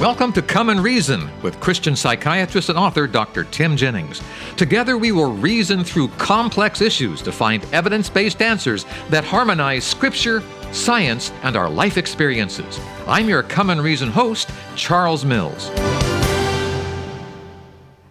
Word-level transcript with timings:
Welcome 0.00 0.32
to 0.32 0.40
Come 0.40 0.70
and 0.70 0.82
Reason 0.82 1.28
with 1.42 1.60
Christian 1.60 1.94
psychiatrist 1.94 2.70
and 2.70 2.78
author 2.78 3.06
Dr. 3.06 3.44
Tim 3.44 3.76
Jennings. 3.76 4.22
Together, 4.56 4.96
we 4.96 5.12
will 5.12 5.30
reason 5.30 5.84
through 5.84 6.08
complex 6.16 6.80
issues 6.80 7.20
to 7.20 7.30
find 7.30 7.62
evidence 7.66 8.08
based 8.08 8.40
answers 8.40 8.86
that 9.10 9.24
harmonize 9.24 9.84
Scripture, 9.84 10.42
science, 10.72 11.32
and 11.42 11.54
our 11.54 11.68
life 11.68 11.98
experiences. 11.98 12.80
I'm 13.06 13.28
your 13.28 13.42
Come 13.42 13.68
and 13.68 13.82
Reason 13.82 14.08
host, 14.08 14.48
Charles 14.74 15.26
Mills. 15.26 15.68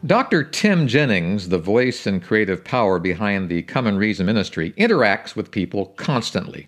Dr. 0.06 0.44
Tim 0.44 0.88
Jennings, 0.88 1.50
the 1.50 1.58
voice 1.58 2.06
and 2.06 2.22
creative 2.22 2.64
power 2.64 3.00
behind 3.00 3.50
the 3.50 3.64
Come 3.64 3.88
and 3.88 3.98
Reason 3.98 4.28
ministry, 4.28 4.74
interacts 4.74 5.36
with 5.36 5.50
people 5.50 5.88
constantly. 5.98 6.68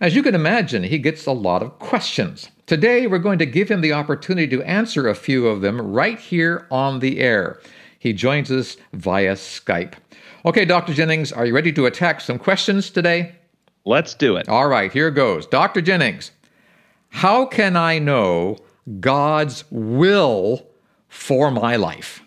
As 0.00 0.16
you 0.16 0.22
can 0.22 0.34
imagine, 0.34 0.82
he 0.82 0.98
gets 0.98 1.26
a 1.26 1.32
lot 1.32 1.62
of 1.62 1.78
questions. 1.78 2.48
Today, 2.64 3.06
we're 3.06 3.18
going 3.18 3.38
to 3.38 3.44
give 3.44 3.70
him 3.70 3.82
the 3.82 3.92
opportunity 3.92 4.48
to 4.48 4.62
answer 4.62 5.06
a 5.06 5.14
few 5.14 5.46
of 5.46 5.60
them 5.60 5.78
right 5.78 6.18
here 6.18 6.66
on 6.70 7.00
the 7.00 7.20
air. 7.20 7.60
He 7.98 8.14
joins 8.14 8.50
us 8.50 8.78
via 8.94 9.34
Skype. 9.34 9.92
Okay, 10.46 10.64
Dr. 10.64 10.94
Jennings, 10.94 11.32
are 11.32 11.44
you 11.44 11.54
ready 11.54 11.70
to 11.74 11.84
attack 11.84 12.22
some 12.22 12.38
questions 12.38 12.88
today? 12.88 13.34
Let's 13.84 14.14
do 14.14 14.36
it. 14.36 14.48
All 14.48 14.68
right, 14.68 14.90
here 14.90 15.10
goes. 15.10 15.46
Dr. 15.46 15.82
Jennings, 15.82 16.30
how 17.10 17.44
can 17.44 17.76
I 17.76 17.98
know 17.98 18.56
God's 19.00 19.64
will 19.70 20.66
for 21.08 21.50
my 21.50 21.76
life? 21.76 22.22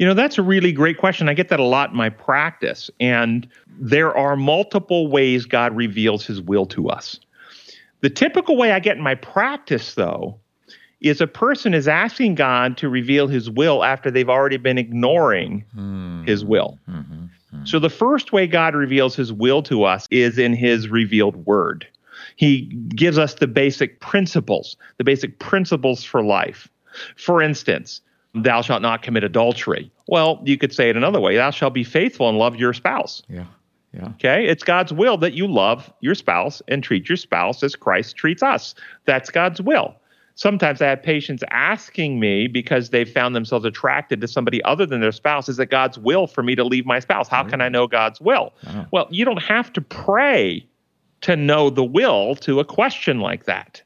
You 0.00 0.06
know, 0.06 0.14
that's 0.14 0.38
a 0.38 0.42
really 0.42 0.72
great 0.72 0.96
question. 0.96 1.28
I 1.28 1.34
get 1.34 1.50
that 1.50 1.60
a 1.60 1.64
lot 1.64 1.90
in 1.90 1.96
my 1.96 2.08
practice. 2.08 2.90
And 3.00 3.46
there 3.68 4.16
are 4.16 4.34
multiple 4.34 5.08
ways 5.08 5.44
God 5.44 5.76
reveals 5.76 6.24
his 6.24 6.40
will 6.40 6.64
to 6.68 6.88
us. 6.88 7.20
The 8.00 8.08
typical 8.08 8.56
way 8.56 8.72
I 8.72 8.80
get 8.80 8.96
in 8.96 9.02
my 9.02 9.14
practice, 9.14 9.92
though, 9.92 10.40
is 11.02 11.20
a 11.20 11.26
person 11.26 11.74
is 11.74 11.86
asking 11.86 12.36
God 12.36 12.78
to 12.78 12.88
reveal 12.88 13.28
his 13.28 13.50
will 13.50 13.84
after 13.84 14.10
they've 14.10 14.30
already 14.30 14.56
been 14.56 14.78
ignoring 14.78 15.66
mm-hmm. 15.76 16.24
his 16.24 16.46
will. 16.46 16.78
Mm-hmm. 16.88 17.12
Mm-hmm. 17.12 17.64
So 17.66 17.78
the 17.78 17.90
first 17.90 18.32
way 18.32 18.46
God 18.46 18.74
reveals 18.74 19.14
his 19.14 19.34
will 19.34 19.62
to 19.64 19.84
us 19.84 20.08
is 20.10 20.38
in 20.38 20.54
his 20.54 20.88
revealed 20.88 21.36
word. 21.44 21.86
He 22.36 22.62
gives 22.96 23.18
us 23.18 23.34
the 23.34 23.46
basic 23.46 24.00
principles, 24.00 24.78
the 24.96 25.04
basic 25.04 25.40
principles 25.40 26.02
for 26.04 26.22
life. 26.22 26.70
For 27.16 27.42
instance, 27.42 28.00
thou 28.34 28.62
shalt 28.62 28.82
not 28.82 29.02
commit 29.02 29.24
adultery. 29.24 29.90
Well, 30.08 30.40
you 30.44 30.58
could 30.58 30.72
say 30.72 30.88
it 30.88 30.96
another 30.96 31.20
way 31.20 31.36
thou 31.36 31.50
shalt 31.50 31.74
be 31.74 31.84
faithful 31.84 32.28
and 32.28 32.38
love 32.38 32.56
your 32.56 32.72
spouse. 32.72 33.22
Yeah. 33.28 33.44
Yeah. 33.92 34.08
Okay. 34.10 34.46
It's 34.46 34.62
God's 34.62 34.92
will 34.92 35.16
that 35.16 35.32
you 35.32 35.48
love 35.48 35.92
your 36.00 36.14
spouse 36.14 36.62
and 36.68 36.82
treat 36.82 37.08
your 37.08 37.16
spouse 37.16 37.62
as 37.64 37.74
Christ 37.74 38.16
treats 38.16 38.42
us. 38.42 38.74
That's 39.04 39.30
God's 39.30 39.60
will. 39.60 39.96
Sometimes 40.36 40.80
I 40.80 40.86
have 40.86 41.02
patients 41.02 41.42
asking 41.50 42.20
me 42.20 42.46
because 42.46 42.90
they've 42.90 43.10
found 43.10 43.34
themselves 43.34 43.64
attracted 43.64 44.20
to 44.20 44.28
somebody 44.28 44.62
other 44.62 44.86
than 44.86 45.00
their 45.00 45.12
spouse. 45.12 45.48
Is 45.48 45.58
it 45.58 45.70
God's 45.70 45.98
will 45.98 46.26
for 46.26 46.42
me 46.42 46.54
to 46.54 46.64
leave 46.64 46.86
my 46.86 47.00
spouse? 47.00 47.28
How 47.28 47.42
can 47.42 47.60
I 47.60 47.68
know 47.68 47.86
God's 47.86 48.20
will? 48.20 48.54
Well, 48.92 49.08
you 49.10 49.24
don't 49.24 49.42
have 49.42 49.72
to 49.74 49.80
pray 49.80 50.64
to 51.22 51.36
know 51.36 51.68
the 51.68 51.84
will 51.84 52.36
to 52.36 52.60
a 52.60 52.64
question 52.64 53.20
like 53.20 53.44
that 53.44 53.82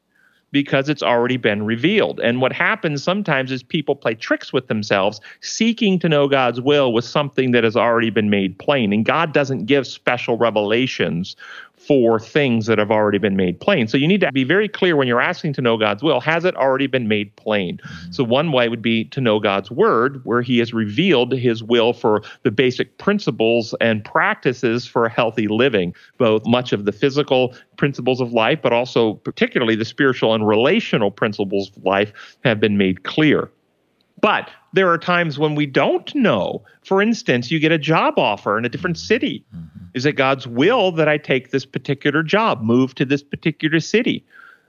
because 0.54 0.88
it's 0.88 1.02
already 1.02 1.36
been 1.36 1.64
revealed. 1.64 2.20
And 2.20 2.40
what 2.40 2.52
happens 2.52 3.02
sometimes 3.02 3.50
is 3.50 3.64
people 3.64 3.96
play 3.96 4.14
tricks 4.14 4.52
with 4.52 4.68
themselves, 4.68 5.20
seeking 5.40 5.98
to 5.98 6.08
know 6.08 6.28
God's 6.28 6.60
will 6.60 6.92
with 6.92 7.04
something 7.04 7.50
that 7.50 7.64
has 7.64 7.76
already 7.76 8.08
been 8.08 8.30
made 8.30 8.56
plain. 8.60 8.92
And 8.92 9.04
God 9.04 9.32
doesn't 9.32 9.66
give 9.66 9.84
special 9.84 10.38
revelations 10.38 11.34
for 11.86 12.18
things 12.18 12.66
that 12.66 12.78
have 12.78 12.90
already 12.90 13.18
been 13.18 13.36
made 13.36 13.60
plain. 13.60 13.88
So 13.88 13.96
you 13.96 14.08
need 14.08 14.20
to 14.20 14.32
be 14.32 14.44
very 14.44 14.68
clear 14.68 14.96
when 14.96 15.06
you're 15.06 15.20
asking 15.20 15.52
to 15.54 15.62
know 15.62 15.76
God's 15.76 16.02
will. 16.02 16.20
Has 16.20 16.44
it 16.44 16.56
already 16.56 16.86
been 16.86 17.08
made 17.08 17.34
plain? 17.36 17.78
Mm-hmm. 17.78 18.12
So 18.12 18.24
one 18.24 18.52
way 18.52 18.68
would 18.68 18.82
be 18.82 19.04
to 19.06 19.20
know 19.20 19.38
God's 19.40 19.70
word, 19.70 20.20
where 20.24 20.42
He 20.42 20.58
has 20.58 20.72
revealed 20.72 21.32
His 21.32 21.62
will 21.62 21.92
for 21.92 22.22
the 22.42 22.50
basic 22.50 22.98
principles 22.98 23.74
and 23.80 24.04
practices 24.04 24.86
for 24.86 25.08
healthy 25.08 25.48
living, 25.48 25.94
both 26.18 26.46
much 26.46 26.72
of 26.72 26.84
the 26.84 26.92
physical 26.92 27.54
principles 27.76 28.20
of 28.20 28.32
life, 28.32 28.60
but 28.62 28.72
also 28.72 29.14
particularly 29.14 29.74
the 29.74 29.84
spiritual 29.84 30.34
and 30.34 30.46
relational 30.46 31.10
principles 31.10 31.70
of 31.76 31.84
life 31.84 32.12
have 32.44 32.60
been 32.60 32.78
made 32.78 33.02
clear. 33.02 33.50
But 34.24 34.48
there 34.72 34.90
are 34.90 34.96
times 34.96 35.38
when 35.38 35.54
we 35.54 35.66
don't 35.66 36.14
know. 36.14 36.64
For 36.82 37.02
instance, 37.02 37.50
you 37.50 37.60
get 37.60 37.72
a 37.72 37.78
job 37.78 38.18
offer 38.18 38.56
in 38.56 38.64
a 38.64 38.70
different 38.70 38.96
city. 38.96 39.44
Mm-hmm. 39.54 39.84
Is 39.92 40.06
it 40.06 40.12
God's 40.12 40.46
will 40.46 40.92
that 40.92 41.10
I 41.10 41.18
take 41.18 41.50
this 41.50 41.66
particular 41.66 42.22
job, 42.22 42.62
move 42.62 42.94
to 42.94 43.04
this 43.04 43.22
particular 43.22 43.80
city? 43.80 44.24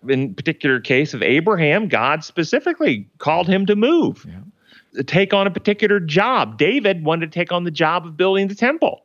In 0.09 0.35
particular 0.35 0.81
case 0.81 1.13
of 1.13 1.23
Abraham, 1.23 1.87
God 1.87 2.25
specifically 2.25 3.07
called 3.19 3.47
him 3.47 3.65
to 3.67 3.77
move, 3.77 4.27
yeah. 4.27 5.03
take 5.03 5.33
on 5.33 5.47
a 5.47 5.51
particular 5.51 6.01
job. 6.01 6.57
David 6.57 7.05
wanted 7.05 7.31
to 7.31 7.39
take 7.39 7.53
on 7.53 7.63
the 7.63 7.71
job 7.71 8.05
of 8.05 8.17
building 8.17 8.49
the 8.49 8.55
temple 8.55 9.04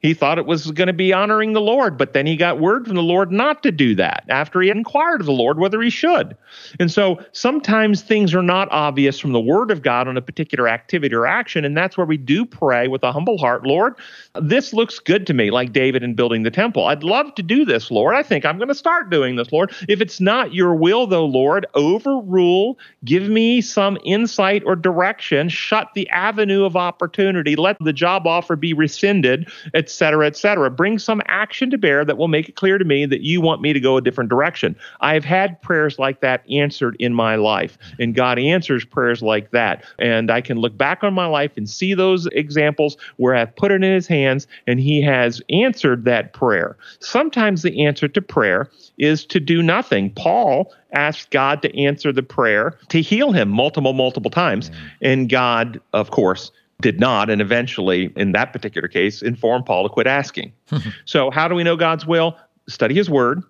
he 0.00 0.14
thought 0.14 0.38
it 0.38 0.46
was 0.46 0.70
going 0.70 0.86
to 0.86 0.92
be 0.92 1.12
honoring 1.12 1.52
the 1.52 1.60
Lord, 1.60 1.98
but 1.98 2.12
then 2.12 2.26
he 2.26 2.36
got 2.36 2.60
word 2.60 2.86
from 2.86 2.96
the 2.96 3.02
Lord 3.02 3.30
not 3.30 3.62
to 3.62 3.70
do 3.70 3.94
that 3.96 4.24
after 4.28 4.60
he 4.60 4.68
had 4.68 4.76
inquired 4.76 5.20
of 5.20 5.26
the 5.26 5.32
Lord 5.32 5.58
whether 5.58 5.80
he 5.80 5.90
should. 5.90 6.36
And 6.80 6.90
so 6.90 7.20
sometimes 7.32 8.02
things 8.02 8.34
are 8.34 8.42
not 8.42 8.68
obvious 8.70 9.18
from 9.18 9.32
the 9.32 9.40
word 9.40 9.70
of 9.70 9.82
God 9.82 10.08
on 10.08 10.16
a 10.16 10.22
particular 10.22 10.68
activity 10.68 11.14
or 11.14 11.26
action. 11.26 11.64
And 11.64 11.76
that's 11.76 11.96
where 11.96 12.06
we 12.06 12.16
do 12.16 12.44
pray 12.44 12.88
with 12.88 13.02
a 13.02 13.12
humble 13.12 13.38
heart 13.38 13.66
Lord, 13.68 13.96
this 14.40 14.72
looks 14.72 14.98
good 14.98 15.26
to 15.26 15.34
me, 15.34 15.50
like 15.50 15.72
David 15.72 16.02
in 16.02 16.14
building 16.14 16.42
the 16.42 16.50
temple. 16.50 16.86
I'd 16.86 17.04
love 17.04 17.34
to 17.34 17.42
do 17.42 17.64
this, 17.64 17.90
Lord. 17.90 18.14
I 18.14 18.22
think 18.22 18.44
I'm 18.44 18.56
going 18.56 18.68
to 18.68 18.74
start 18.74 19.10
doing 19.10 19.36
this, 19.36 19.52
Lord. 19.52 19.72
If 19.88 20.00
it's 20.00 20.20
not 20.20 20.54
your 20.54 20.74
will, 20.74 21.06
though, 21.06 21.26
Lord, 21.26 21.66
overrule, 21.74 22.78
give 23.04 23.28
me 23.28 23.60
some 23.60 23.98
insight 24.04 24.62
or 24.64 24.74
direction, 24.74 25.48
shut 25.48 25.88
the 25.94 26.08
avenue 26.10 26.64
of 26.64 26.76
opportunity, 26.76 27.56
let 27.56 27.76
the 27.80 27.92
job 27.92 28.26
offer 28.26 28.56
be 28.56 28.72
rescinded, 28.72 29.50
et 29.74 29.87
cetera, 29.90 30.26
et 30.26 30.36
cetera. 30.36 30.70
Bring 30.70 30.98
some 30.98 31.22
action 31.26 31.70
to 31.70 31.78
bear 31.78 32.04
that 32.04 32.18
will 32.18 32.28
make 32.28 32.48
it 32.48 32.56
clear 32.56 32.78
to 32.78 32.84
me 32.84 33.06
that 33.06 33.22
you 33.22 33.40
want 33.40 33.62
me 33.62 33.72
to 33.72 33.80
go 33.80 33.96
a 33.96 34.02
different 34.02 34.30
direction. 34.30 34.76
I 35.00 35.14
have 35.14 35.24
had 35.24 35.60
prayers 35.62 35.98
like 35.98 36.20
that 36.20 36.44
answered 36.50 36.96
in 36.98 37.14
my 37.14 37.36
life, 37.36 37.76
and 37.98 38.14
God 38.14 38.38
answers 38.38 38.84
prayers 38.84 39.22
like 39.22 39.50
that. 39.50 39.84
And 39.98 40.30
I 40.30 40.40
can 40.40 40.58
look 40.58 40.76
back 40.76 41.02
on 41.02 41.14
my 41.14 41.26
life 41.26 41.52
and 41.56 41.68
see 41.68 41.94
those 41.94 42.26
examples 42.32 42.96
where 43.16 43.34
I've 43.34 43.54
put 43.56 43.72
it 43.72 43.82
in 43.82 43.92
His 43.92 44.06
hands 44.06 44.18
hands 44.18 44.46
and 44.66 44.80
he 44.80 45.02
has 45.02 45.40
answered 45.50 46.04
that 46.04 46.32
prayer. 46.32 46.76
Sometimes 47.00 47.62
the 47.62 47.84
answer 47.84 48.08
to 48.08 48.22
prayer 48.22 48.70
is 48.98 49.24
to 49.26 49.40
do 49.40 49.62
nothing. 49.62 50.10
Paul 50.10 50.72
asked 50.92 51.30
God 51.30 51.62
to 51.62 51.80
answer 51.80 52.12
the 52.12 52.22
prayer 52.22 52.78
to 52.88 53.00
heal 53.00 53.32
him 53.32 53.48
multiple, 53.48 53.92
multiple 53.92 54.30
times. 54.30 54.70
Mm. 54.70 54.74
And 55.02 55.28
God, 55.28 55.80
of 55.92 56.10
course, 56.10 56.50
did 56.80 57.00
not, 57.00 57.28
and 57.30 57.40
eventually, 57.40 58.12
in 58.16 58.32
that 58.32 58.52
particular 58.52 58.88
case, 58.88 59.22
informed 59.22 59.66
Paul 59.66 59.84
to 59.84 59.88
quit 59.88 60.06
asking. 60.06 60.52
so, 61.04 61.30
how 61.30 61.48
do 61.48 61.54
we 61.54 61.64
know 61.64 61.76
God's 61.76 62.06
will? 62.06 62.36
Study 62.68 62.94
his 62.94 63.10
word, 63.10 63.42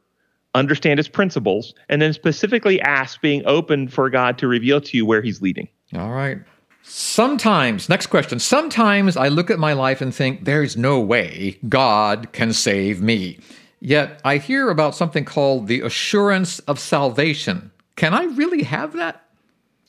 understand 0.55 0.99
his 0.99 1.09
principles, 1.09 1.75
and 1.89 2.01
then 2.01 2.13
specifically 2.13 2.81
ask, 2.81 3.21
being 3.21 3.43
open 3.47 3.89
for 3.89 4.09
God 4.09 4.39
to 4.39 4.49
reveal 4.49 4.81
to 4.81 4.97
you 4.97 5.05
where 5.05 5.21
he's 5.21 5.43
leading. 5.43 5.69
All 5.95 6.11
right. 6.11 6.39
Sometimes, 6.83 7.89
next 7.89 8.07
question. 8.07 8.39
Sometimes 8.39 9.17
I 9.17 9.29
look 9.29 9.51
at 9.51 9.59
my 9.59 9.75
life 9.75 10.01
and 10.01 10.15
think, 10.15 10.45
there's 10.45 10.77
no 10.77 11.01
way 11.01 11.59
God 11.69 12.33
can 12.33 12.53
save 12.53 13.03
me. 13.03 13.39
Yet 13.81 14.21
I 14.25 14.39
hear 14.39 14.71
about 14.71 14.95
something 14.95 15.25
called 15.25 15.67
the 15.67 15.83
assurance 15.83 16.61
of 16.61 16.79
salvation. 16.79 17.71
Can 17.97 18.15
I 18.15 18.25
really 18.25 18.63
have 18.63 18.95
that? 18.95 19.28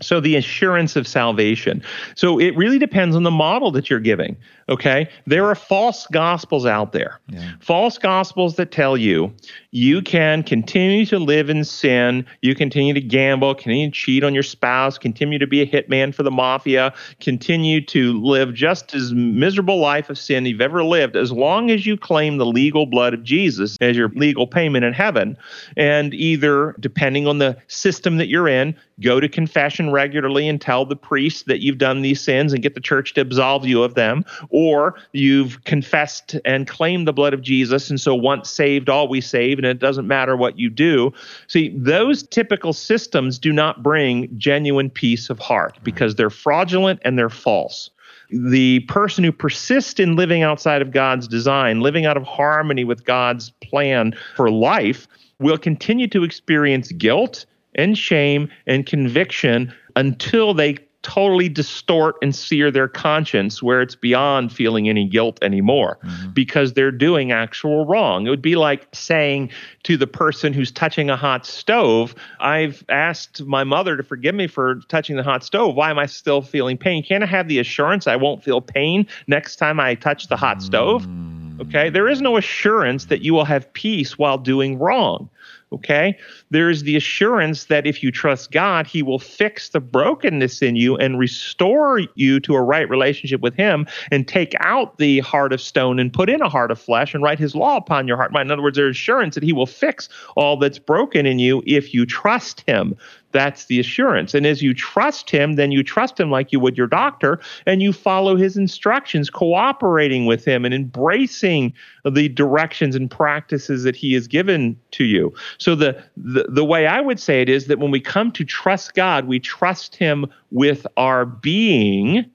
So, 0.02 0.20
the 0.20 0.36
assurance 0.36 0.96
of 0.96 1.08
salvation. 1.08 1.84
So, 2.16 2.40
it 2.40 2.56
really 2.56 2.80
depends 2.80 3.16
on 3.16 3.24
the 3.24 3.32
model 3.32 3.72
that 3.72 3.90
you're 3.90 4.00
giving. 4.00 4.38
Okay. 4.70 5.10
There 5.26 5.46
are 5.46 5.56
false 5.56 6.06
gospels 6.08 6.66
out 6.66 6.92
there, 6.92 7.20
yeah. 7.28 7.54
false 7.60 7.98
gospels 7.98 8.56
that 8.58 8.72
tell 8.72 8.96
you 8.96 9.34
you 9.72 10.02
can 10.02 10.44
continue 10.44 11.06
to 11.08 11.18
live 11.18 11.50
in 11.50 11.64
sin, 11.64 12.26
you 12.42 12.54
continue 12.56 12.94
to 12.94 13.02
gamble, 13.02 13.56
continue 13.56 13.88
to 13.88 13.92
cheat 13.92 14.24
on 14.24 14.34
your 14.34 14.44
spouse, 14.44 14.98
continue 14.98 15.40
to 15.40 15.48
be 15.48 15.62
a 15.62 15.66
hitman 15.66 16.14
for 16.14 16.24
the 16.24 16.32
mafia, 16.32 16.94
continue 17.20 17.84
to 17.86 18.22
live 18.22 18.54
just 18.54 18.94
as 18.94 19.12
miserable 19.14 19.80
life 19.80 20.10
of 20.10 20.18
sin 20.18 20.46
you've 20.46 20.62
ever 20.62 20.84
lived, 20.84 21.16
as 21.16 21.32
long 21.32 21.72
as 21.72 21.86
you 21.86 21.98
claim 21.98 22.38
the 22.38 22.46
legal 22.46 22.86
blood 22.86 23.14
of 23.14 23.24
Jesus 23.24 23.78
as 23.82 23.98
your 23.98 24.10
legal 24.10 24.46
payment 24.46 24.86
in 24.86 24.94
heaven. 24.94 25.38
And 25.78 26.14
either, 26.14 26.76
depending 26.80 27.28
on 27.28 27.40
the 27.40 27.58
system 27.68 28.18
that 28.18 28.28
you're 28.28 28.48
in, 28.48 28.76
go 29.02 29.20
to 29.20 29.28
confession 29.30 29.89
regularly 29.92 30.48
and 30.48 30.60
tell 30.60 30.86
the 30.86 30.96
priest 30.96 31.46
that 31.48 31.62
you've 31.62 31.78
done 31.78 32.02
these 32.02 32.22
sins 32.22 32.54
and 32.54 32.62
get 32.62 32.76
the 32.76 32.82
church 32.82 33.14
to 33.14 33.22
absolve 33.22 33.66
you 33.66 33.84
of 33.84 33.96
them 33.96 34.24
or 34.50 34.96
you've 35.14 35.64
confessed 35.64 36.36
and 36.46 36.68
claimed 36.68 37.08
the 37.08 37.14
blood 37.14 37.34
of 37.34 37.42
Jesus, 37.42 37.90
and 37.90 38.00
so 38.00 38.16
once 38.16 38.50
saved, 38.50 38.90
always 38.90 39.28
saved, 39.28 39.60
and 39.60 39.68
it 39.68 39.80
doesn't 39.80 40.08
matter 40.08 40.36
what 40.36 40.58
you 40.58 40.70
do. 40.70 41.14
See, 41.48 41.70
those 41.78 42.24
typical 42.24 42.74
systems 42.74 43.40
do 43.40 43.52
not 43.52 43.84
bring 43.84 44.30
genuine 44.38 44.90
peace 44.90 45.30
of 45.30 45.40
heart 45.40 45.78
because 45.84 46.16
they're 46.16 46.30
fraudulent 46.30 47.00
and 47.04 47.18
they're 47.18 47.30
false 47.30 47.90
the 48.32 48.82
person 48.82 49.24
who 49.24 49.32
persists 49.32 50.00
in 50.00 50.16
living 50.16 50.44
outside 50.44 50.82
of 50.84 50.92
God's 50.92 51.28
design, 51.28 51.82
living 51.82 52.06
out 52.06 52.16
of 52.16 52.24
harmony 52.24 52.84
with 52.84 53.04
God's 53.04 53.50
plan 53.62 54.16
for 54.36 54.52
life, 54.52 55.08
will 55.40 55.58
continue 55.58 56.08
to 56.10 56.24
experience 56.24 56.92
guilt 56.92 57.46
and 57.76 57.98
shame 57.98 58.50
and 58.68 58.86
conviction 58.86 59.74
until 59.96 60.54
they 60.54 60.78
totally 61.02 61.48
distort 61.48 62.16
and 62.22 62.36
sear 62.36 62.70
their 62.70 62.88
conscience 62.88 63.64
where 63.64 63.82
it's 63.82 63.96
beyond 63.96 64.52
feeling 64.52 64.90
any 64.90 65.08
guilt 65.08 65.40
anymore 65.42 65.98
mm-hmm. 66.04 66.32
because 66.32 66.74
they're 66.74 66.92
doing 66.92 67.32
actual 67.32 67.86
wrong. 67.86 68.28
It 68.28 68.30
would 68.30 68.42
be 68.42 68.58
like 68.58 68.86
saying 68.94 69.50
to 69.84 69.96
the 69.96 70.08
person 70.08 70.52
who's 70.52 70.72
touching 70.72 71.10
a 71.10 71.16
hot 71.16 71.46
stove, 71.46 72.16
I've 72.42 72.84
asked 72.90 73.44
my 73.46 73.64
mother 73.64 73.96
to 73.96 74.04
forgive 74.04 74.36
me 74.36 74.48
for 74.48 74.82
touching 74.90 75.16
the 75.16 75.24
hot 75.24 75.44
stove. 75.44 75.76
Why 75.76 75.90
am 75.90 75.98
I 75.98 76.06
still 76.06 76.42
feeling 76.42 76.78
pain? 76.78 77.02
Can 77.02 77.24
I 77.24 77.28
have 77.28 77.48
the 77.48 77.60
assurance 77.60 78.06
I 78.06 78.18
won't 78.18 78.44
feel 78.44 78.60
pain 78.60 79.08
next 79.28 79.56
time 79.56 79.80
I 79.80 79.96
touch 79.96 80.28
the 80.28 80.38
hot 80.38 80.62
stove? 80.62 81.06
Mm. 81.06 81.62
Okay. 81.62 81.90
There 81.90 82.08
is 82.08 82.22
no 82.22 82.38
assurance 82.38 83.06
that 83.06 83.22
you 83.22 83.34
will 83.34 83.46
have 83.46 83.72
peace 83.74 84.18
while 84.18 84.38
doing 84.38 84.80
wrong. 84.80 85.30
Okay. 85.72 86.18
There's 86.50 86.82
the 86.82 86.96
assurance 86.96 87.66
that 87.66 87.86
if 87.86 88.02
you 88.02 88.12
trust 88.12 88.52
God, 88.52 88.88
He 88.88 89.04
will 89.04 89.20
fix 89.20 89.70
the 89.70 89.80
brokenness 89.80 90.64
in 90.64 90.76
you 90.76 90.98
and 90.98 91.20
restore 91.20 92.02
you 92.16 92.40
to 92.40 92.56
a 92.56 92.62
right 92.62 92.90
relationship 92.90 93.42
with 93.42 93.54
Him 93.54 93.86
and 94.10 94.28
take 94.28 94.56
out 94.62 94.98
the 94.98 95.20
heart 95.20 95.54
of 95.54 95.62
stone 95.62 96.00
and 96.00 96.12
put 96.12 96.28
in 96.28 96.42
a 96.42 96.50
heart 96.50 96.72
of 96.72 96.82
flesh 96.82 97.14
and 97.14 97.22
write 97.24 97.38
His 97.38 97.54
law 97.54 97.78
upon 97.78 98.08
your 98.08 98.18
heart. 98.18 98.36
In 98.36 98.52
other 98.52 98.64
words, 98.64 98.78
there's 98.78 98.96
assurance 98.96 99.36
that 99.36 99.44
He 99.44 99.54
will 99.54 99.68
fix 99.68 100.10
all 100.36 100.58
that's 100.58 100.80
broken 100.80 101.28
in 101.28 101.38
you 101.38 101.62
if 101.68 101.94
you 101.94 102.04
trust 102.04 102.62
Him. 102.62 102.96
That's 103.32 103.66
the 103.66 103.80
assurance. 103.80 104.34
And 104.34 104.46
as 104.46 104.62
you 104.62 104.74
trust 104.74 105.30
him, 105.30 105.54
then 105.54 105.72
you 105.72 105.84
trust 105.84 106.20
him 106.20 106.32
like 106.32 106.52
you 106.52 106.60
would 106.60 106.78
your 106.78 106.88
doctor, 106.88 107.40
and 107.66 107.82
you 107.82 107.94
follow 107.94 108.36
his 108.36 108.58
instructions, 108.58 109.30
cooperating 109.30 110.26
with 110.26 110.46
him 110.46 110.66
and 110.66 110.74
embracing 110.74 111.74
the 112.06 112.30
directions 112.30 112.96
and 112.96 113.10
practices 113.10 113.84
that 113.84 113.96
he 113.96 114.14
has 114.14 114.28
given 114.28 114.78
to 114.92 115.04
you. 115.04 115.34
So 115.60 115.76
the, 115.76 116.02
the, 116.18 116.46
the 116.50 116.66
way 116.66 116.88
I 116.88 117.02
would 117.02 117.20
say 117.20 117.42
it 117.42 117.50
is 117.50 117.68
that 117.68 117.80
when 117.80 117.92
we 117.92 118.00
come 118.00 118.32
to 118.32 118.44
trust 118.44 118.96
God, 118.96 119.26
we 119.26 119.40
trust 119.40 119.96
him 119.96 120.26
with 120.52 120.88
our 120.98 121.26
being 121.26 122.26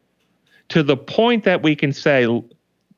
to 0.69 0.83
the 0.83 0.97
point 0.97 1.45
that 1.45 1.63
we 1.63 1.75
can 1.75 1.93
say, 1.93 2.23
you 2.23 2.45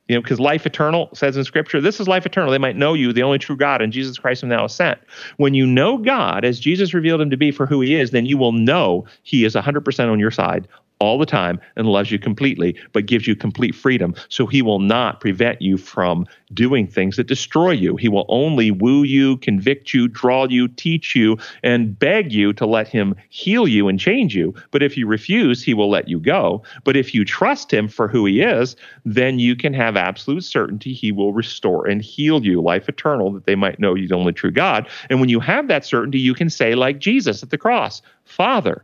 know, 0.09 0.21
because 0.21 0.39
life 0.39 0.65
eternal 0.65 1.09
says 1.13 1.35
in 1.35 1.43
scripture, 1.43 1.81
this 1.81 1.99
is 1.99 2.07
life 2.07 2.25
eternal. 2.25 2.51
They 2.51 2.57
might 2.57 2.77
know 2.77 2.93
you, 2.93 3.11
the 3.11 3.23
only 3.23 3.39
true 3.39 3.57
God, 3.57 3.81
and 3.81 3.91
Jesus 3.91 4.17
Christ 4.17 4.41
whom 4.41 4.49
thou 4.49 4.61
hast 4.61 4.75
sent. 4.75 4.99
When 5.37 5.53
you 5.53 5.65
know 5.65 5.97
God 5.97 6.45
as 6.45 6.59
Jesus 6.59 6.93
revealed 6.93 7.21
him 7.21 7.29
to 7.29 7.37
be 7.37 7.51
for 7.51 7.65
who 7.65 7.81
he 7.81 7.95
is, 7.95 8.11
then 8.11 8.25
you 8.25 8.37
will 8.37 8.53
know 8.53 9.05
he 9.23 9.43
is 9.43 9.55
100% 9.55 10.11
on 10.11 10.19
your 10.19 10.31
side 10.31 10.67
all 10.99 11.17
the 11.17 11.25
time 11.25 11.59
and 11.75 11.87
loves 11.87 12.11
you 12.11 12.19
completely, 12.19 12.75
but 12.93 13.05
gives 13.05 13.27
you 13.27 13.35
complete 13.35 13.75
freedom. 13.75 14.15
So 14.29 14.45
he 14.45 14.61
will 14.61 14.79
not 14.79 15.19
prevent 15.19 15.61
you 15.61 15.77
from 15.77 16.25
doing 16.53 16.87
things 16.87 17.17
that 17.17 17.27
destroy 17.27 17.71
you. 17.71 17.95
He 17.95 18.09
will 18.09 18.25
only 18.29 18.71
woo 18.71 19.03
you, 19.03 19.37
convict 19.37 19.93
you, 19.93 20.07
draw 20.07 20.47
you, 20.47 20.67
teach 20.67 21.15
you, 21.15 21.37
and 21.63 21.97
beg 21.97 22.31
you 22.31 22.53
to 22.53 22.65
let 22.65 22.87
him 22.87 23.15
heal 23.29 23.67
you 23.67 23.87
and 23.87 23.99
change 23.99 24.35
you. 24.35 24.53
But 24.71 24.81
if 24.81 24.97
you 24.97 25.07
refuse, 25.07 25.61
he 25.61 25.73
will 25.73 25.89
let 25.89 26.07
you 26.07 26.19
go. 26.19 26.63
But 26.83 26.97
if 26.97 27.13
you 27.13 27.25
trust 27.25 27.71
him 27.71 27.87
for 27.87 28.07
who 28.07 28.25
he 28.25 28.41
is, 28.41 28.75
then 29.05 29.39
you 29.39 29.55
can 29.55 29.73
have 29.73 29.97
absolute 29.97 30.43
certainty 30.43 30.93
he 30.93 31.11
will 31.11 31.33
restore 31.33 31.87
and 31.87 32.01
heal 32.01 32.43
you, 32.43 32.61
life 32.61 32.89
eternal, 32.89 33.31
that 33.33 33.45
they 33.45 33.55
might 33.55 33.79
know 33.79 33.93
he's 33.93 34.09
the 34.09 34.15
only 34.15 34.33
true 34.33 34.51
God. 34.51 34.87
And 35.09 35.19
when 35.19 35.29
you 35.29 35.39
have 35.39 35.67
that 35.67 35.85
certainty, 35.85 36.19
you 36.19 36.33
can 36.33 36.49
say, 36.49 36.75
like 36.75 36.99
Jesus 36.99 37.43
at 37.43 37.49
the 37.49 37.57
cross, 37.57 38.01
Father, 38.23 38.83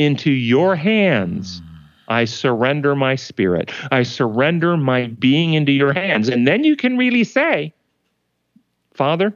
into 0.00 0.30
your 0.30 0.74
hands. 0.76 1.58
Hmm. 1.58 1.66
I 2.08 2.24
surrender 2.24 2.96
my 2.96 3.14
spirit. 3.14 3.70
I 3.92 4.02
surrender 4.02 4.76
my 4.76 5.08
being 5.08 5.54
into 5.54 5.72
your 5.72 5.92
hands. 5.92 6.28
And 6.28 6.48
then 6.48 6.64
you 6.64 6.74
can 6.74 6.96
really 6.96 7.22
say, 7.22 7.72
Father, 8.94 9.32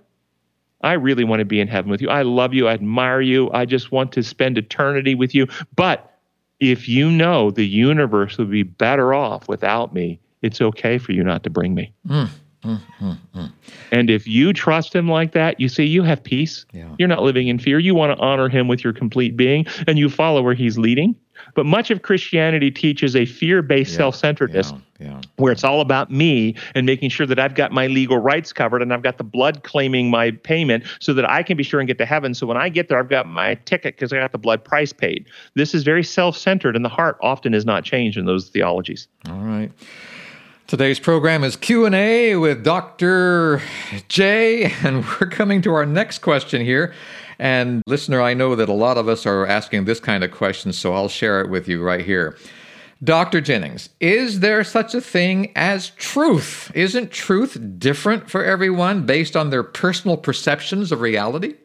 I 0.80 0.94
really 0.94 1.22
want 1.22 1.40
to 1.40 1.44
be 1.44 1.60
in 1.60 1.68
heaven 1.68 1.90
with 1.90 2.00
you. 2.00 2.08
I 2.08 2.22
love 2.22 2.52
you. 2.52 2.66
I 2.66 2.72
admire 2.72 3.20
you. 3.20 3.50
I 3.52 3.64
just 3.64 3.92
want 3.92 4.10
to 4.12 4.22
spend 4.22 4.58
eternity 4.58 5.14
with 5.14 5.34
you. 5.34 5.46
But 5.76 6.18
if 6.60 6.88
you 6.88 7.10
know 7.10 7.50
the 7.50 7.66
universe 7.66 8.38
would 8.38 8.50
be 8.50 8.64
better 8.64 9.14
off 9.14 9.48
without 9.48 9.94
me, 9.94 10.18
it's 10.42 10.60
okay 10.60 10.98
for 10.98 11.12
you 11.12 11.22
not 11.22 11.44
to 11.44 11.50
bring 11.50 11.74
me. 11.74 11.92
Hmm. 12.06 12.24
Mm. 12.64 13.52
And 13.92 14.10
if 14.10 14.26
you 14.26 14.52
trust 14.52 14.94
him 14.94 15.08
like 15.08 15.32
that, 15.32 15.60
you 15.60 15.68
see, 15.68 15.84
you 15.84 16.02
have 16.02 16.22
peace. 16.22 16.64
Yeah. 16.72 16.94
You're 16.98 17.08
not 17.08 17.22
living 17.22 17.48
in 17.48 17.58
fear. 17.58 17.78
You 17.78 17.94
want 17.94 18.16
to 18.16 18.22
honor 18.22 18.48
him 18.48 18.68
with 18.68 18.82
your 18.82 18.92
complete 18.92 19.36
being, 19.36 19.66
and 19.86 19.98
you 19.98 20.08
follow 20.08 20.42
where 20.42 20.54
he's 20.54 20.78
leading. 20.78 21.14
But 21.54 21.66
much 21.66 21.90
of 21.90 22.02
Christianity 22.02 22.70
teaches 22.70 23.14
a 23.14 23.26
fear 23.26 23.60
based 23.62 23.92
yeah. 23.92 23.98
self 23.98 24.16
centeredness 24.16 24.72
yeah. 24.98 25.20
where 25.36 25.52
it's 25.52 25.64
all 25.64 25.80
about 25.80 26.10
me 26.10 26.54
and 26.74 26.86
making 26.86 27.10
sure 27.10 27.26
that 27.26 27.38
I've 27.38 27.54
got 27.54 27.72
my 27.72 27.86
legal 27.86 28.18
rights 28.18 28.52
covered 28.52 28.82
and 28.82 28.92
I've 28.92 29.02
got 29.02 29.18
the 29.18 29.24
blood 29.24 29.62
claiming 29.62 30.10
my 30.10 30.30
payment 30.30 30.84
so 31.00 31.12
that 31.14 31.28
I 31.28 31.42
can 31.42 31.56
be 31.56 31.62
sure 31.62 31.80
and 31.80 31.86
get 31.86 31.98
to 31.98 32.06
heaven. 32.06 32.34
So 32.34 32.46
when 32.46 32.56
I 32.56 32.68
get 32.68 32.88
there, 32.88 32.98
I've 32.98 33.08
got 33.08 33.26
my 33.26 33.56
ticket 33.66 33.96
because 33.96 34.12
I 34.12 34.16
got 34.16 34.32
the 34.32 34.38
blood 34.38 34.64
price 34.64 34.92
paid. 34.92 35.26
This 35.54 35.74
is 35.74 35.82
very 35.82 36.04
self 36.04 36.36
centered, 36.36 36.76
and 36.76 36.84
the 36.84 36.90
heart 36.90 37.18
often 37.20 37.54
is 37.54 37.64
not 37.64 37.84
changed 37.84 38.16
in 38.16 38.26
those 38.26 38.48
theologies. 38.48 39.08
All 39.28 39.40
right. 39.40 39.70
Today's 40.66 40.98
program 40.98 41.44
is 41.44 41.56
Q&A 41.56 42.36
with 42.36 42.64
Dr. 42.64 43.60
J 44.08 44.72
and 44.82 45.04
we're 45.20 45.28
coming 45.28 45.60
to 45.60 45.74
our 45.74 45.84
next 45.84 46.20
question 46.20 46.64
here. 46.64 46.94
And 47.38 47.82
listener, 47.86 48.22
I 48.22 48.32
know 48.32 48.56
that 48.56 48.70
a 48.70 48.72
lot 48.72 48.96
of 48.96 49.06
us 49.06 49.26
are 49.26 49.46
asking 49.46 49.84
this 49.84 50.00
kind 50.00 50.24
of 50.24 50.30
question, 50.30 50.72
so 50.72 50.94
I'll 50.94 51.10
share 51.10 51.42
it 51.42 51.50
with 51.50 51.68
you 51.68 51.82
right 51.82 52.02
here. 52.02 52.38
Dr. 53.02 53.42
Jennings, 53.42 53.90
is 54.00 54.40
there 54.40 54.64
such 54.64 54.94
a 54.94 55.02
thing 55.02 55.52
as 55.54 55.90
truth? 55.90 56.72
Isn't 56.74 57.10
truth 57.10 57.58
different 57.78 58.30
for 58.30 58.42
everyone 58.42 59.04
based 59.04 59.36
on 59.36 59.50
their 59.50 59.64
personal 59.64 60.16
perceptions 60.16 60.90
of 60.90 61.02
reality? 61.02 61.56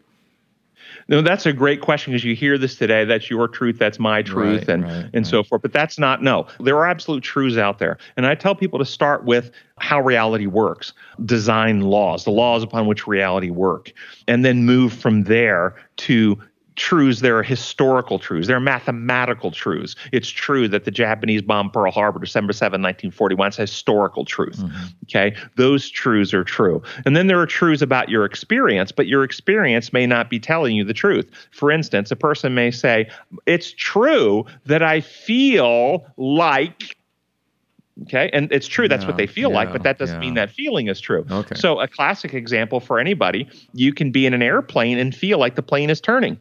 No, 1.10 1.22
that's 1.22 1.48
a 1.48 1.54
great 1.54 1.82
question 1.82 2.14
because 2.14 2.24
you 2.24 2.36
hear 2.36 2.58
this 2.60 2.76
today. 2.76 3.04
That's 3.04 3.32
your 3.32 3.48
truth. 3.48 3.80
That's 3.80 3.98
my 3.98 4.22
truth, 4.22 4.68
right, 4.68 4.70
and 4.70 4.84
right, 4.84 4.92
and 5.06 5.16
right. 5.16 5.26
so 5.26 5.44
forth. 5.44 5.64
But 5.64 5.74
that's 5.74 5.98
not 5.98 6.22
no. 6.22 6.46
There 6.60 6.78
are 6.78 6.88
absolute 6.88 7.24
truths 7.24 7.58
out 7.58 7.80
there, 7.80 7.98
and 8.16 8.28
I 8.28 8.36
tell 8.36 8.54
people 8.54 8.78
to 8.78 8.86
start 8.86 9.26
with 9.26 9.50
how 9.80 10.02
reality 10.02 10.46
works, 10.46 10.94
design 11.26 11.82
laws, 11.82 12.26
the 12.26 12.32
laws 12.32 12.62
upon 12.62 12.86
which 12.86 13.08
reality 13.08 13.50
work, 13.50 13.92
and 14.28 14.46
then 14.46 14.66
move 14.66 14.94
from 14.94 15.24
there 15.24 15.76
to 15.98 16.40
truths, 16.80 17.20
there 17.20 17.38
are 17.38 17.44
historical 17.44 18.18
truths, 18.18 18.48
there 18.48 18.56
are 18.56 18.62
mathematical 18.62 19.52
truths. 19.52 19.96
It's 20.12 20.30
true 20.30 20.68
that 20.70 20.86
the 20.86 20.92
Japanese 20.92 21.42
bombed 21.42 21.74
Pearl 21.74 21.92
Harbor 21.92 22.20
December 22.20 22.54
7, 22.54 22.82
1941. 22.82 23.48
It's 23.50 23.58
a 23.58 23.62
historical 23.62 24.26
truth. 24.26 24.58
Mm-hmm. 24.58 24.86
Okay. 25.04 25.36
Those 25.58 25.90
truths 25.90 26.34
are 26.34 26.46
true. 26.46 26.82
And 27.06 27.16
then 27.16 27.28
there 27.28 27.40
are 27.40 27.46
truths 27.46 27.82
about 27.82 28.10
your 28.10 28.24
experience, 28.24 28.92
but 28.92 29.08
your 29.08 29.24
experience 29.24 29.92
may 29.92 30.08
not 30.08 30.30
be 30.30 30.40
telling 30.40 30.76
you 30.76 30.86
the 30.86 30.94
truth. 30.94 31.30
For 31.52 31.70
instance, 31.70 32.12
a 32.12 32.16
person 32.16 32.56
may 32.56 32.72
say, 32.72 33.10
It's 33.46 33.74
true 33.74 34.46
that 34.66 34.82
I 34.82 35.02
feel 35.02 36.06
like 36.18 36.96
Okay. 38.04 38.30
And 38.32 38.50
it's 38.54 38.68
true, 38.68 38.88
that's 38.88 39.02
yeah, 39.04 39.10
what 39.10 39.18
they 39.18 39.28
feel 39.28 39.50
yeah, 39.50 39.58
like, 39.58 39.74
but 39.74 39.84
that 39.84 39.98
doesn't 39.98 40.16
yeah. 40.16 40.22
mean 40.22 40.36
that 40.36 40.50
feeling 40.50 40.88
is 40.88 41.02
true. 41.02 41.26
Okay. 41.30 41.56
So, 41.56 41.82
a 41.82 41.88
classic 41.88 42.34
example 42.34 42.80
for 42.80 42.98
anybody 42.98 43.46
you 43.74 43.94
can 43.94 44.10
be 44.10 44.26
in 44.26 44.34
an 44.34 44.42
airplane 44.42 44.98
and 44.98 45.14
feel 45.14 45.38
like 45.38 45.56
the 45.56 45.62
plane 45.62 45.90
is 45.90 46.00
turning. 46.00 46.40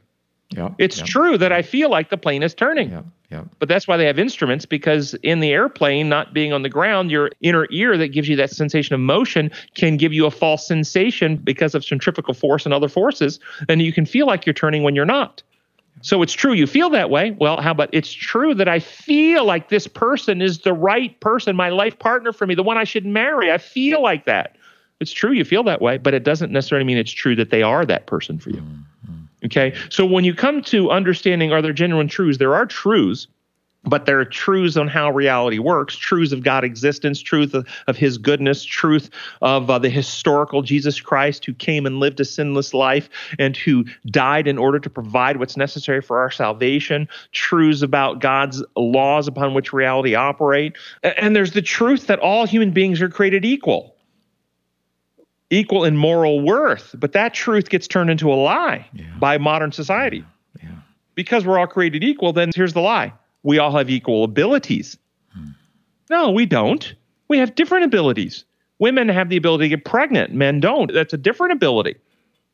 Yeah, 0.51 0.71
it's 0.79 0.99
yeah. 0.99 1.05
true 1.05 1.39
that 1.39 1.53
I 1.53 1.61
feel 1.61 1.91
like 1.91 2.09
the 2.09 2.17
plane 2.17 2.43
is 2.43 2.55
turning. 2.55 2.91
Yeah, 2.91 3.03
yeah. 3.31 3.45
But 3.59 3.69
that's 3.69 3.87
why 3.87 3.99
they 3.99 4.07
have 4.07 4.19
instruments 4.19 4.65
because 4.65 5.13
in 5.23 5.41
the 5.41 5.51
airplane, 5.51 6.09
not 6.09 6.33
being 6.33 6.55
on 6.55 6.63
the 6.63 6.71
ground, 6.71 7.11
your 7.11 7.31
inner 7.43 7.67
ear 7.71 7.99
that 7.99 8.09
gives 8.09 8.29
you 8.29 8.37
that 8.37 8.51
sensation 8.51 8.95
of 8.95 9.01
motion 9.01 9.51
can 9.75 9.99
give 9.99 10.15
you 10.15 10.25
a 10.25 10.31
false 10.31 10.67
sensation 10.67 11.37
because 11.37 11.75
of 11.75 11.85
centrifugal 11.85 12.33
force 12.33 12.65
and 12.65 12.73
other 12.73 12.89
forces, 12.89 13.39
and 13.69 13.83
you 13.83 13.93
can 13.93 14.07
feel 14.07 14.27
like 14.27 14.47
you're 14.47 14.55
turning 14.55 14.83
when 14.83 14.95
you're 14.95 15.05
not. 15.05 15.43
So 16.01 16.23
it's 16.23 16.33
true 16.33 16.53
you 16.53 16.67
feel 16.67 16.91
that 16.91 17.11
way. 17.11 17.33
Well, 17.33 17.61
how 17.61 17.73
about 17.73 17.91
it's 17.93 18.13
true 18.13 18.55
that 18.55 18.69
I 18.69 18.79
feel 18.79 19.45
like 19.45 19.69
this 19.69 19.87
person 19.87 20.41
is 20.41 20.61
the 20.61 20.73
right 20.73 21.19
person, 21.21 21.57
my 21.57 21.69
life 21.69 21.99
partner 21.99 22.33
for 22.33 22.47
me, 22.47 22.55
the 22.55 22.63
one 22.63 22.79
I 22.79 22.85
should 22.85 23.05
marry. 23.05 23.51
I 23.51 23.59
feel 23.59 24.03
like 24.03 24.25
that. 24.27 24.57
It's 25.01 25.13
true 25.13 25.33
you 25.33 25.45
feel 25.45 25.63
that 25.65 25.81
way, 25.81 25.99
but 25.99 26.15
it 26.15 26.25
doesn't 26.25 26.53
necessarily 26.53 26.85
mean 26.85 26.99
it's 26.99 27.13
true 27.13 27.37
that 27.37 27.51
they 27.51 27.63
are 27.63 27.85
that 27.87 28.07
person 28.07 28.39
for 28.39 28.51
you. 28.51 28.61
Mm. 28.61 28.85
Okay. 29.49 29.75
So 29.89 30.05
when 30.05 30.25
you 30.25 30.35
come 30.35 30.61
to 30.63 30.91
understanding 30.91 31.53
are 31.53 31.63
there 31.63 31.73
genuine 31.73 32.09
truths, 32.09 32.39
there 32.39 32.55
are 32.55 32.67
truths, 32.67 33.29
but 33.85 34.05
there 34.05 34.21
are 34.21 34.25
truths 34.27 34.77
on 34.77 34.89
how 34.89 35.11
reality 35.11 35.59
works, 35.59 35.97
truths 35.97 36.33
of 36.33 36.43
God 36.43 36.65
existence, 36.65 37.23
truth 37.23 37.55
of, 37.55 37.67
of 37.87 37.97
his 37.97 38.19
goodness, 38.19 38.63
truth 38.63 39.09
of 39.41 39.71
uh, 39.71 39.79
the 39.79 39.89
historical 39.89 40.61
Jesus 40.61 41.01
Christ 41.01 41.47
who 41.47 41.55
came 41.55 41.87
and 41.87 41.99
lived 41.99 42.21
a 42.21 42.27
sinless 42.27 42.75
life 42.75 43.09
and 43.39 43.57
who 43.57 43.87
died 44.07 44.47
in 44.47 44.59
order 44.59 44.79
to 44.81 44.91
provide 44.91 45.39
what's 45.39 45.57
necessary 45.57 46.03
for 46.03 46.19
our 46.19 46.31
salvation, 46.31 47.09
truths 47.33 47.81
about 47.81 48.21
God's 48.21 48.63
laws 48.77 49.29
upon 49.29 49.55
which 49.55 49.73
reality 49.73 50.15
operate. 50.15 50.77
And 51.03 51.35
there's 51.35 51.53
the 51.53 51.63
truth 51.63 52.07
that 52.09 52.19
all 52.19 52.47
human 52.47 52.73
beings 52.73 53.01
are 53.01 53.09
created 53.09 53.47
equal 53.47 53.95
equal 55.51 55.85
in 55.85 55.97
moral 55.97 56.41
worth, 56.41 56.95
but 56.99 57.13
that 57.13 57.35
truth 57.35 57.71
gets 57.71 57.87
turned 57.87 58.11
into 58.11 58.33
a 58.33 58.35
lie 58.35 58.87
yeah. 58.93 59.07
by 59.19 59.39
modern 59.39 59.73
society. 59.73 60.25
Yeah. 60.61 60.69
Yeah. 60.69 60.77
Because 61.15 61.45
we're 61.45 61.59
all 61.59 61.67
created 61.67 62.05
equal, 62.05 62.33
then 62.33 62.51
here's 62.55 62.73
the 62.73 62.81
lie 62.81 63.13
we 63.43 63.59
all 63.59 63.77
have 63.77 63.89
equal 63.89 64.25
abilities. 64.25 64.99
Hmm. 65.33 65.51
No, 66.11 66.31
we 66.31 66.45
don't. 66.47 66.95
We 67.29 67.39
have 67.39 67.55
different 67.55 67.85
abilities. 67.85 68.45
Women 68.79 69.09
have 69.09 69.29
the 69.29 69.37
ability 69.37 69.65
to 69.65 69.77
get 69.77 69.85
pregnant, 69.85 70.33
men 70.33 70.61
don't. 70.61 70.93
That's 70.93 71.13
a 71.13 71.19
different 71.19 71.53
ability. 71.53 71.97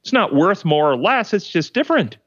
It's 0.02 0.12
not 0.12 0.34
worth 0.34 0.64
more 0.64 0.90
or 0.90 0.96
less, 0.96 1.32
it's 1.32 1.48
just 1.48 1.74
different. 1.74 2.18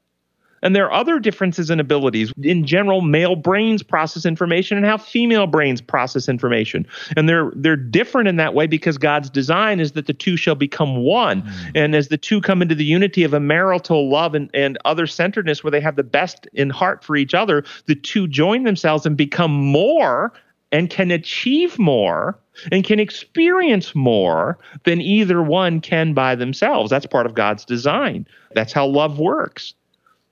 And 0.62 0.74
there 0.74 0.86
are 0.86 0.92
other 0.92 1.18
differences 1.18 1.70
in 1.70 1.80
abilities. 1.80 2.32
In 2.42 2.66
general, 2.66 3.00
male 3.00 3.36
brains 3.36 3.82
process 3.82 4.26
information 4.26 4.76
and 4.76 4.86
how 4.86 4.98
female 4.98 5.46
brains 5.46 5.80
process 5.80 6.28
information. 6.28 6.86
And 7.16 7.28
they're 7.28 7.52
they're 7.54 7.76
different 7.76 8.28
in 8.28 8.36
that 8.36 8.54
way 8.54 8.66
because 8.66 8.98
God's 8.98 9.30
design 9.30 9.80
is 9.80 9.92
that 9.92 10.06
the 10.06 10.12
two 10.12 10.36
shall 10.36 10.54
become 10.54 10.96
one. 11.04 11.42
Mm. 11.42 11.72
And 11.74 11.94
as 11.94 12.08
the 12.08 12.18
two 12.18 12.40
come 12.40 12.62
into 12.62 12.74
the 12.74 12.84
unity 12.84 13.24
of 13.24 13.34
a 13.34 13.40
marital 13.40 14.10
love 14.10 14.34
and, 14.34 14.50
and 14.54 14.78
other 14.84 15.06
centeredness 15.06 15.62
where 15.62 15.70
they 15.70 15.80
have 15.80 15.96
the 15.96 16.02
best 16.02 16.46
in 16.52 16.70
heart 16.70 17.04
for 17.04 17.16
each 17.16 17.34
other, 17.34 17.64
the 17.86 17.94
two 17.94 18.26
join 18.26 18.64
themselves 18.64 19.06
and 19.06 19.16
become 19.16 19.52
more 19.52 20.32
and 20.72 20.90
can 20.90 21.10
achieve 21.10 21.78
more 21.78 22.38
and 22.72 22.84
can 22.84 22.98
experience 23.00 23.94
more 23.94 24.58
than 24.84 25.00
either 25.00 25.42
one 25.42 25.80
can 25.80 26.12
by 26.12 26.34
themselves. 26.34 26.90
That's 26.90 27.06
part 27.06 27.26
of 27.26 27.34
God's 27.34 27.64
design. 27.64 28.26
That's 28.54 28.72
how 28.72 28.86
love 28.86 29.18
works. 29.18 29.74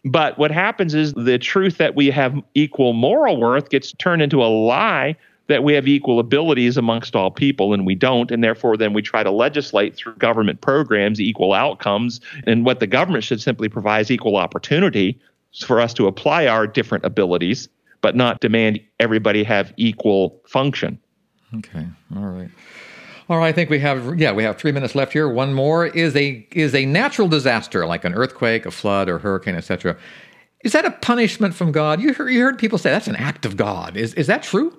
But 0.07 0.39
what 0.39 0.53
happens 0.53 0.95
is 0.95 1.13
the 1.15 1.39
truth 1.39 1.79
that 1.79 1.97
we 1.97 2.11
have 2.11 2.41
equal 2.55 2.93
moral 2.93 3.39
worth 3.41 3.71
gets 3.71 3.93
turned 3.93 4.23
into 4.23 4.43
a 4.43 4.47
lie 4.47 5.17
that 5.49 5.65
we 5.65 5.75
have 5.75 5.87
equal 5.87 6.19
abilities 6.19 6.77
amongst 6.77 7.15
all 7.17 7.31
people 7.31 7.75
and 7.75 7.85
we 7.85 7.95
don't. 7.95 8.31
And 8.31 8.43
therefore 8.43 8.77
then 8.77 8.93
we 8.93 9.03
try 9.03 9.25
to 9.25 9.31
legislate 9.31 9.97
through 9.97 10.15
government 10.15 10.61
programs 10.61 11.21
equal 11.21 11.53
outcomes. 11.53 12.21
And 12.47 12.65
what 12.65 12.79
the 12.81 12.87
government 12.87 13.25
should 13.25 13.41
simply 13.41 13.69
provide 13.69 14.03
is 14.03 14.11
equal 14.11 14.37
opportunity 14.37 15.21
for 15.61 15.81
us 15.81 15.93
to 15.95 16.07
apply 16.07 16.47
our 16.47 16.67
different 16.67 17.05
abilities 17.05 17.69
but 18.03 18.15
not 18.15 18.39
demand 18.41 18.79
everybody 19.01 19.43
have 19.43 19.73
equal 19.77 20.41
function. 20.47 20.99
Okay. 21.55 21.87
All 22.15 22.27
right 22.27 22.51
all 23.29 23.39
right, 23.39 23.49
I 23.49 23.53
think 23.53 23.71
we 23.71 23.79
have 23.81 24.19
yeah 24.19 24.33
we 24.33 24.45
have 24.45 24.57
three 24.57 24.73
minutes 24.73 24.95
left 24.95 25.13
here. 25.13 25.29
One 25.29 25.53
more 25.53 25.87
is 25.87 26.15
a 26.15 26.47
is 26.53 26.75
a 26.75 26.87
natural 26.87 27.29
disaster 27.29 27.87
like 27.87 28.05
an 28.05 28.15
earthquake, 28.15 28.67
a 28.67 28.71
flood, 28.71 29.09
or 29.09 29.19
hurricane, 29.19 29.57
etc. 29.57 29.97
Is 30.63 30.73
that 30.73 30.85
a 30.85 30.91
punishment 30.91 31.55
from 31.55 31.73
God? 31.73 32.01
You 32.01 32.15
heard, 32.15 32.31
you 32.31 32.41
heard 32.41 32.59
people 32.59 32.79
say 32.79 32.91
that's 32.91 33.09
an 33.09 33.17
act 33.17 33.45
of 33.45 33.57
God. 33.57 33.97
Is 33.97 34.15
is 34.15 34.27
that 34.29 34.43
true? 34.43 34.71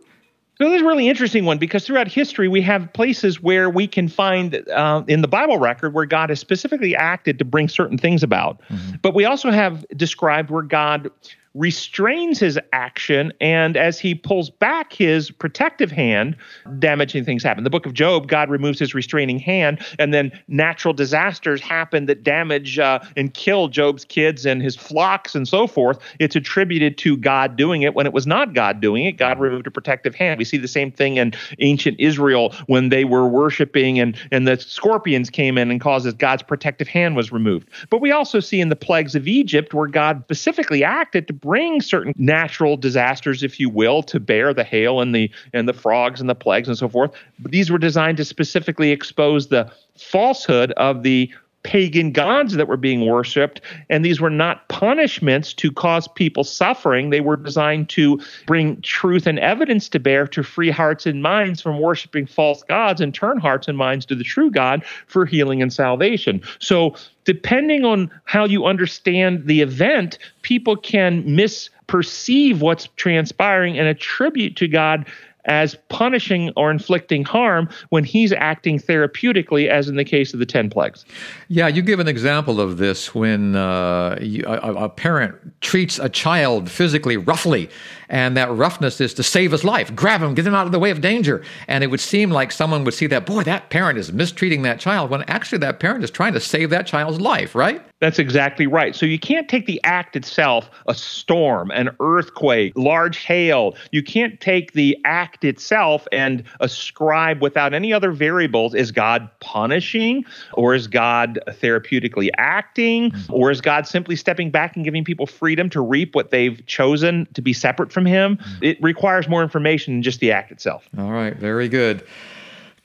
So 0.57 0.63
this 0.63 0.77
is 0.77 0.81
a 0.81 0.85
really 0.85 1.07
interesting 1.07 1.45
one 1.45 1.59
because 1.59 1.85
throughout 1.85 2.07
history 2.07 2.47
we 2.47 2.61
have 2.61 2.91
places 2.93 3.41
where 3.41 3.69
we 3.69 3.85
can 3.85 4.07
find 4.07 4.67
uh, 4.69 5.03
in 5.07 5.21
the 5.21 5.27
Bible 5.27 5.59
record 5.59 5.93
where 5.93 6.05
God 6.05 6.29
has 6.29 6.39
specifically 6.39 6.95
acted 6.95 7.37
to 7.37 7.45
bring 7.45 7.69
certain 7.69 7.97
things 7.97 8.23
about. 8.23 8.59
Mm-hmm. 8.69 8.95
But 9.03 9.13
we 9.13 9.23
also 9.23 9.51
have 9.51 9.85
described 9.95 10.49
where 10.49 10.63
God 10.63 11.11
restrains 11.57 12.39
his 12.39 12.59
action, 12.71 13.33
and 13.41 13.75
as 13.75 13.99
he 13.99 14.13
pulls 14.13 14.49
back 14.49 14.93
his 14.93 15.31
protective 15.31 15.91
hand, 15.91 16.35
damaging 16.77 17.25
things 17.25 17.41
happen. 17.41 17.63
The 17.63 17.69
book 17.71 17.87
of 17.87 17.93
Job, 17.93 18.27
God 18.27 18.49
removes 18.49 18.77
his 18.77 18.93
restraining 18.93 19.39
hand, 19.39 19.83
and 19.97 20.13
then 20.13 20.31
natural 20.47 20.93
disasters 20.93 21.59
happen 21.59 22.05
that 22.05 22.21
damage 22.21 22.77
uh, 22.77 22.99
and 23.15 23.33
kill 23.33 23.69
Job's 23.69 24.05
kids 24.05 24.45
and 24.45 24.61
his 24.61 24.75
flocks 24.75 25.33
and 25.33 25.47
so 25.47 25.65
forth. 25.65 25.97
It's 26.19 26.35
attributed 26.35 26.97
to 26.99 27.17
God 27.17 27.55
doing 27.55 27.81
it 27.81 27.95
when 27.95 28.05
it 28.05 28.13
was 28.13 28.27
not 28.27 28.53
God 28.53 28.79
doing 28.79 29.05
it. 29.05 29.13
God 29.13 29.39
removed 29.39 29.65
a 29.65 29.71
protective 29.71 30.13
hand. 30.13 30.37
We 30.37 30.45
see 30.45 30.57
the 30.57 30.67
same 30.67 30.91
thing 30.91 31.17
in 31.17 31.33
ancient 31.57 31.99
Israel 31.99 32.53
when 32.67 32.89
they 32.89 33.03
were 33.03 33.27
worshiping 33.27 33.99
and, 33.99 34.15
and 34.31 34.47
the 34.47 34.59
scorpions 34.59 35.31
came 35.31 35.57
in 35.57 35.71
and 35.71 35.81
causes 35.81 36.13
God's 36.13 36.43
protective 36.43 36.87
hand 36.87 37.15
was 37.15 37.31
removed. 37.31 37.69
But 37.89 37.99
we 37.99 38.11
also 38.11 38.39
see 38.39 38.61
in 38.61 38.69
the 38.69 38.75
plagues 38.75 39.15
of 39.15 39.27
Egypt 39.27 39.73
where 39.73 39.87
God 39.87 40.21
specifically 40.25 40.83
acted 40.83 41.27
to 41.27 41.33
bring 41.47 41.79
certain 41.79 42.13
natural 42.17 42.75
disasters, 42.75 43.41
if 43.41 43.57
you 43.57 43.69
will, 43.69 44.03
to 44.03 44.19
bear 44.19 44.53
the 44.53 44.65
hail 44.65 44.99
and 44.99 45.15
the 45.15 45.31
and 45.53 45.67
the 45.67 45.73
frogs 45.73 46.19
and 46.19 46.29
the 46.29 46.35
plagues 46.35 46.67
and 46.67 46.77
so 46.77 46.89
forth. 46.89 47.11
But 47.39 47.51
these 47.51 47.71
were 47.71 47.77
designed 47.77 48.17
to 48.17 48.25
specifically 48.25 48.91
expose 48.91 49.47
the 49.47 49.71
falsehood 49.97 50.73
of 50.73 51.03
the 51.03 51.31
pagan 51.63 52.11
gods 52.11 52.53
that 52.55 52.67
were 52.67 52.77
being 52.77 53.05
worshipped. 53.05 53.61
And 53.89 54.05
these 54.05 54.21
were 54.21 54.29
not 54.29 54.67
punishments 54.69 55.53
to 55.55 55.71
cause 55.71 56.07
people 56.07 56.43
suffering. 56.43 57.09
They 57.09 57.21
were 57.21 57.35
designed 57.35 57.89
to 57.89 58.21
bring 58.45 58.81
truth 58.81 59.27
and 59.27 59.39
evidence 59.39 59.89
to 59.89 59.99
bear 59.99 60.27
to 60.27 60.43
free 60.43 60.69
hearts 60.69 61.05
and 61.05 61.21
minds 61.21 61.61
from 61.61 61.79
worshiping 61.79 62.25
false 62.25 62.63
gods 62.63 63.01
and 63.01 63.13
turn 63.13 63.37
hearts 63.39 63.67
and 63.67 63.77
minds 63.77 64.05
to 64.05 64.15
the 64.15 64.23
true 64.23 64.49
God 64.49 64.85
for 65.07 65.25
healing 65.25 65.61
and 65.61 65.73
salvation. 65.73 66.41
So, 66.59 66.95
depending 67.25 67.83
on 67.83 68.09
how 68.23 68.45
you 68.45 68.65
understand 68.65 69.45
the 69.47 69.61
event, 69.61 70.17
people 70.43 70.77
can 70.77 71.23
misperceive 71.25 72.61
what's 72.61 72.87
transpiring 72.95 73.77
and 73.77 73.87
attribute 73.87 74.55
to 74.55 74.67
God 74.69 75.05
as 75.47 75.75
punishing 75.89 76.51
or 76.55 76.69
inflicting 76.69 77.23
harm 77.23 77.69
when 77.89 78.03
he's 78.03 78.31
acting 78.33 78.79
therapeutically, 78.79 79.67
as 79.67 79.87
in 79.87 79.95
the 79.95 80.05
case 80.05 80.33
of 80.33 80.39
the 80.39 80.45
10 80.45 80.69
plagues. 80.69 81.05
Yeah, 81.47 81.67
you 81.67 81.81
give 81.81 81.99
an 81.99 82.07
example 82.07 82.61
of 82.61 82.77
this 82.77 83.15
when 83.15 83.55
uh, 83.55 84.17
you, 84.21 84.43
a, 84.45 84.73
a 84.85 84.89
parent 84.89 85.35
treats 85.61 85.99
a 85.99 86.09
child 86.09 86.69
physically 86.69 87.17
roughly 87.17 87.69
and 88.09 88.37
that 88.37 88.49
roughness 88.51 89.01
is 89.01 89.13
to 89.15 89.23
save 89.23 89.51
his 89.51 89.63
life. 89.63 89.93
Grab 89.95 90.21
him, 90.21 90.33
get 90.33 90.47
him 90.47 90.53
out 90.53 90.65
of 90.65 90.71
the 90.71 90.79
way 90.79 90.91
of 90.91 91.01
danger. 91.01 91.43
And 91.67 91.83
it 91.83 91.87
would 91.87 91.99
seem 91.99 92.29
like 92.29 92.51
someone 92.51 92.83
would 92.83 92.93
see 92.93 93.07
that, 93.07 93.25
boy, 93.25 93.43
that 93.43 93.69
parent 93.69 93.97
is 93.97 94.13
mistreating 94.13 94.61
that 94.61 94.79
child, 94.79 95.09
when 95.09 95.23
actually 95.23 95.59
that 95.59 95.79
parent 95.79 96.03
is 96.03 96.11
trying 96.11 96.33
to 96.33 96.39
save 96.39 96.69
that 96.69 96.87
child's 96.87 97.19
life, 97.19 97.55
right? 97.55 97.81
That's 97.99 98.19
exactly 98.19 98.67
right. 98.67 98.95
So 98.95 99.07
you 99.07 99.17
can't 99.17 99.49
take 99.49 99.65
the 99.65 99.81
act 99.83 100.15
itself, 100.15 100.69
a 100.85 100.93
storm, 100.93 101.71
an 101.71 101.89
earthquake, 101.99 102.73
large 102.75 103.17
hail. 103.17 103.75
You 103.91 104.03
can't 104.03 104.39
take 104.39 104.73
the 104.73 104.95
act 105.03 105.43
itself 105.43 106.07
and 106.11 106.43
ascribe 106.59 107.41
without 107.41 107.73
any 107.73 107.91
other 107.91 108.11
variables 108.11 108.75
is 108.75 108.91
God 108.91 109.27
punishing 109.39 110.25
or 110.53 110.75
is 110.75 110.85
God 110.85 111.39
therapeutically 111.47 112.29
acting 112.37 113.11
or 113.29 113.49
is 113.49 113.61
God 113.61 113.87
simply 113.87 114.15
stepping 114.15 114.51
back 114.51 114.75
and 114.75 114.85
giving 114.85 115.03
people 115.03 115.25
freedom 115.25 115.67
to 115.71 115.81
reap 115.81 116.13
what 116.13 116.29
they've 116.29 116.63
chosen 116.67 117.27
to 117.33 117.41
be 117.41 117.53
separate 117.53 117.91
from 117.91 118.05
him. 118.05 118.37
It 118.61 118.77
requires 118.81 119.27
more 119.27 119.41
information 119.41 119.95
than 119.95 120.03
just 120.03 120.19
the 120.19 120.31
act 120.31 120.51
itself. 120.51 120.87
All 120.99 121.11
right, 121.11 121.35
very 121.35 121.67
good. 121.67 122.05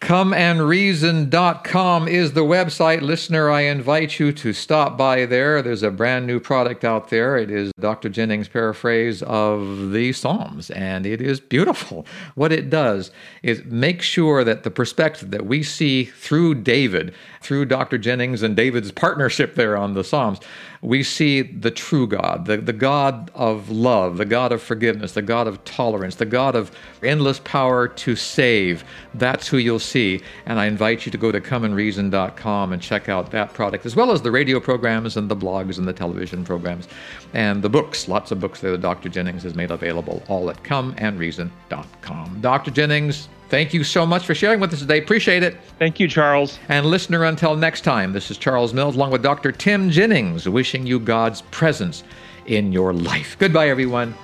ComeAndReason.com 0.03 2.09
is 2.09 2.33
the 2.33 2.41
website. 2.41 3.03
Listener, 3.03 3.49
I 3.49 3.61
invite 3.61 4.19
you 4.19 4.33
to 4.33 4.53
stop 4.53 4.99
by 4.99 5.27
there. 5.27 5.63
There's 5.63 5.85
a 5.85 5.93
brand 5.93 6.27
new 6.27 6.41
product 6.41 6.85
out 6.85 7.11
there. 7.11 7.37
It 7.37 7.53
is 7.53 7.71
Dr. 7.79 8.09
Jennings' 8.09 8.49
paraphrase 8.49 9.23
of 9.23 9.93
the 9.93 10.13
Psalms, 10.13 10.73
and 10.73 11.07
it 11.07 11.23
is 11.23 11.39
beautiful. 11.39 12.05
What 12.35 12.51
it 12.51 12.69
does 12.69 13.13
is 13.45 13.63
make 13.65 14.03
sure 14.03 14.43
that 14.43 14.65
the 14.65 14.73
perspective 14.73 15.31
that 15.31 15.47
we 15.47 15.63
see 15.63 16.07
through 16.07 16.57
David, 16.57 17.15
through 17.41 17.67
Dr. 17.67 17.97
Jennings 17.97 18.43
and 18.43 18.57
David's 18.57 18.91
partnership 18.91 19.55
there 19.55 19.77
on 19.77 19.95
the 19.95 20.03
Psalms, 20.03 20.41
we 20.83 21.05
see 21.05 21.43
the 21.43 21.71
true 21.71 22.09
God, 22.09 22.45
the, 22.47 22.57
the 22.57 22.73
God 22.73 23.31
of 23.35 23.71
love, 23.71 24.17
the 24.17 24.25
God 24.25 24.51
of 24.51 24.61
forgiveness, 24.61 25.13
the 25.13 25.23
God 25.23 25.47
of 25.47 25.65
tolerance, 25.65 26.17
the 26.17 26.27
God 26.27 26.57
of 26.57 26.73
endless 27.05 27.39
power 27.39 27.87
to 27.87 28.17
save. 28.17 28.83
That's 29.15 29.47
who 29.47 29.59
you'll 29.59 29.79
see. 29.79 30.21
And 30.45 30.59
I 30.59 30.67
invite 30.67 31.07
you 31.07 31.13
to 31.13 31.19
go 31.19 31.31
to 31.31 31.41
comeandreason.com 31.41 32.73
and 32.73 32.83
check 32.83 33.09
out 33.09 33.31
that 33.31 33.55
product, 33.55 33.87
as 33.87 33.95
well 33.95 34.11
as 34.11 34.23
the 34.23 34.33
radio 34.33 34.59
programs 34.59 35.17
and 35.17 35.29
the 35.29 35.37
blogs 35.37 35.79
and 35.79 35.87
the 35.87 35.93
television 35.93 36.45
programs 36.45 36.89
and 37.33 37.63
the 37.63 37.71
books. 37.71 38.09
Lots 38.09 38.33
of 38.33 38.41
books 38.41 38.61
there 38.61 38.73
that 38.73 38.81
Dr. 38.81 39.09
Jennings 39.09 39.45
has 39.45 39.55
made 39.55 39.71
available, 39.71 40.21
all 40.27 40.51
at 40.51 40.61
comeandreason.com. 40.65 42.41
Dr. 42.41 42.73
Jennings, 42.73 43.29
Thank 43.53 43.75
you 43.75 43.85
so 43.85 44.07
much 44.07 44.25
for 44.25 44.35
sharing 44.35 44.61
with 44.61 44.73
us 44.73 44.79
today. 44.79 44.97
Appreciate 44.97 45.43
it. 45.43 45.59
Thank 45.79 46.01
you, 46.01 46.09
Charles. 46.09 46.59
And 46.71 46.87
listener, 46.87 47.25
until 47.25 47.55
next 47.55 47.83
time, 47.83 48.15
this 48.15 48.31
is 48.31 48.39
Charles 48.39 48.73
Mills 48.73 48.97
along 48.97 49.11
with 49.11 49.23
Dr. 49.23 49.53
Tim 49.53 49.91
Jennings 49.91 50.49
wishing 50.49 50.87
you 50.87 50.99
God's 50.99 51.43
presence 51.51 52.03
in 52.47 52.73
your 52.73 52.95
life. 52.95 53.37
Goodbye, 53.39 53.69
everyone. 53.69 54.15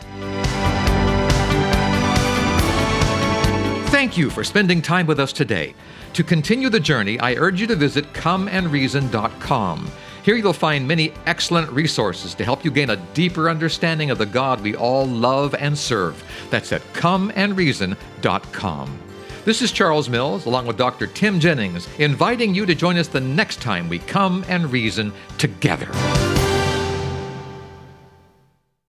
Thank 3.90 4.16
you 4.16 4.30
for 4.30 4.44
spending 4.44 4.80
time 4.80 5.06
with 5.06 5.20
us 5.20 5.34
today. 5.34 5.74
To 6.14 6.24
continue 6.24 6.70
the 6.70 6.80
journey, 6.80 7.20
I 7.20 7.34
urge 7.34 7.60
you 7.60 7.66
to 7.66 7.76
visit 7.76 8.10
comeandreason.com. 8.14 9.90
Here 10.22 10.36
you'll 10.36 10.54
find 10.54 10.88
many 10.88 11.12
excellent 11.26 11.70
resources 11.70 12.32
to 12.32 12.44
help 12.44 12.64
you 12.64 12.70
gain 12.70 12.88
a 12.88 12.96
deeper 13.12 13.50
understanding 13.50 14.10
of 14.10 14.16
the 14.16 14.24
God 14.24 14.62
we 14.62 14.74
all 14.74 15.06
love 15.06 15.54
and 15.54 15.76
serve. 15.76 16.24
That's 16.48 16.72
at 16.72 16.80
comeandreason.com. 16.94 19.00
This 19.44 19.62
is 19.62 19.72
Charles 19.72 20.08
Mills, 20.08 20.46
along 20.46 20.66
with 20.66 20.76
Dr. 20.76 21.06
Tim 21.06 21.40
Jennings, 21.40 21.88
inviting 21.98 22.54
you 22.54 22.66
to 22.66 22.74
join 22.74 22.98
us 22.98 23.08
the 23.08 23.20
next 23.20 23.62
time 23.62 23.88
we 23.88 23.98
come 23.98 24.44
and 24.48 24.70
reason 24.70 25.12
together. 25.38 25.88